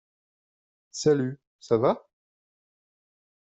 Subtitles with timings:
[0.89, 2.07] Salut, ça va?